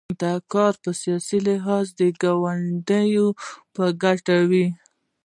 دا 0.23 0.33
کار 0.53 0.73
په 0.83 0.91
سیاسي 1.01 1.39
لحاظ 1.47 1.85
د 1.99 2.01
ګوندونو 2.21 3.25
په 3.75 3.83
ګټه 4.03 4.37
وي. 4.49 4.67